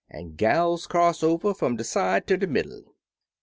[0.09, 2.95] An' "Gals cross over fum de side fer de middle!"